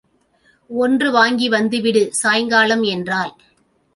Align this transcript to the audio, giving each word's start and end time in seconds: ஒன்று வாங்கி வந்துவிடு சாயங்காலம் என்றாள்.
ஒன்று 0.69 1.11
வாங்கி 1.11 1.49
வந்துவிடு 1.49 2.13
சாயங்காலம் 2.13 2.83
என்றாள். 2.83 3.33